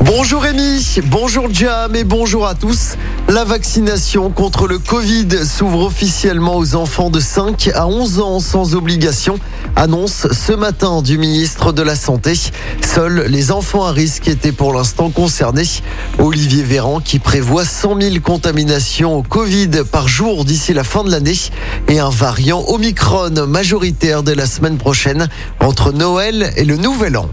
[0.00, 2.94] Bonjour Rémi, bonjour Jam et bonjour à tous.
[3.28, 8.76] La vaccination contre le Covid s'ouvre officiellement aux enfants de 5 à 11 ans sans
[8.76, 9.40] obligation,
[9.74, 12.34] annonce ce matin du ministre de la Santé.
[12.80, 15.68] Seuls les enfants à risque étaient pour l'instant concernés.
[16.20, 21.10] Olivier Véran qui prévoit 100 000 contaminations au Covid par jour d'ici la fin de
[21.10, 21.38] l'année
[21.88, 25.28] et un variant Omicron majoritaire dès la semaine prochaine
[25.58, 27.28] entre Noël et le Nouvel An.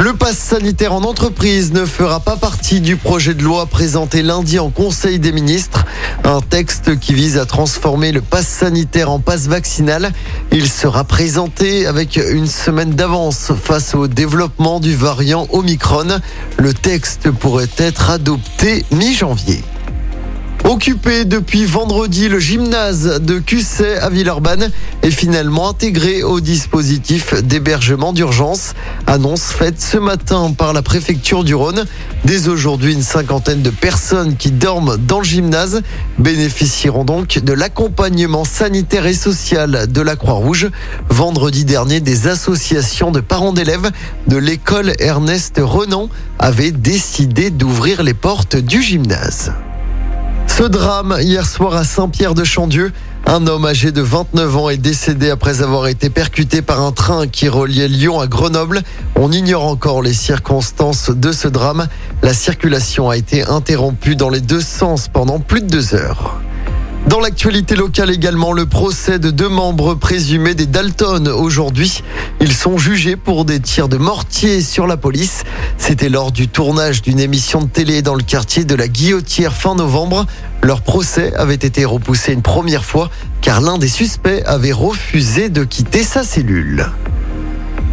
[0.00, 4.58] Le pass sanitaire en entreprise ne fera pas partie du projet de loi présenté lundi
[4.58, 5.84] en Conseil des ministres.
[6.24, 10.10] Un texte qui vise à transformer le pass sanitaire en passe vaccinal.
[10.52, 16.18] Il sera présenté avec une semaine d'avance face au développement du variant Omicron.
[16.56, 19.62] Le texte pourrait être adopté mi-janvier.
[20.70, 24.70] Occupé depuis vendredi, le gymnase de Cusset à Villeurbanne
[25.02, 28.74] est finalement intégré au dispositif d'hébergement d'urgence.
[29.08, 31.86] Annonce faite ce matin par la préfecture du Rhône.
[32.24, 35.82] Dès aujourd'hui, une cinquantaine de personnes qui dorment dans le gymnase
[36.20, 40.70] bénéficieront donc de l'accompagnement sanitaire et social de la Croix-Rouge.
[41.08, 43.90] Vendredi dernier, des associations de parents d'élèves
[44.28, 49.50] de l'école Ernest Renan avaient décidé d'ouvrir les portes du gymnase.
[50.60, 52.92] Ce drame hier soir à Saint-Pierre-de-Chandieu.
[53.24, 57.26] Un homme âgé de 29 ans est décédé après avoir été percuté par un train
[57.26, 58.82] qui reliait Lyon à Grenoble.
[59.16, 61.88] On ignore encore les circonstances de ce drame.
[62.22, 66.38] La circulation a été interrompue dans les deux sens pendant plus de deux heures.
[67.10, 72.04] Dans l'actualité locale également, le procès de deux membres présumés des Dalton aujourd'hui.
[72.40, 75.42] Ils sont jugés pour des tirs de mortier sur la police.
[75.76, 79.74] C'était lors du tournage d'une émission de télé dans le quartier de la Guillotière fin
[79.74, 80.24] novembre.
[80.62, 85.64] Leur procès avait été repoussé une première fois car l'un des suspects avait refusé de
[85.64, 86.86] quitter sa cellule.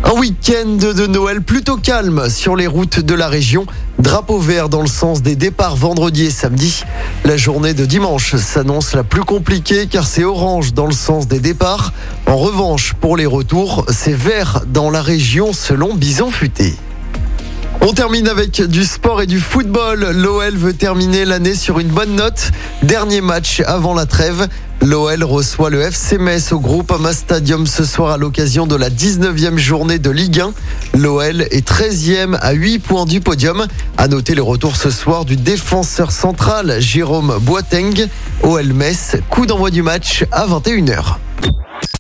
[0.03, 3.65] Un week-end de Noël plutôt calme sur les routes de la région.
[3.99, 6.83] Drapeau vert dans le sens des départs vendredi et samedi.
[7.25, 11.39] La journée de dimanche s'annonce la plus compliquée car c'est orange dans le sens des
[11.39, 11.93] départs.
[12.27, 16.75] En revanche, pour les retours, c'est vert dans la région selon Bison Futé.
[17.81, 20.11] On termine avec du sport et du football.
[20.11, 22.51] L'OL veut terminer l'année sur une bonne note.
[22.83, 24.47] Dernier match avant la trêve.
[24.81, 28.89] L'OL reçoit le FC Metz au groupe Ama Stadium ce soir à l'occasion de la
[28.89, 30.53] 19e journée de Ligue 1.
[30.97, 33.67] L'OL est 13e à 8 points du podium.
[33.97, 38.07] À noter le retour ce soir du défenseur central Jérôme Boateng.
[38.43, 41.17] OL Metz, coup d'envoi du match à 21h.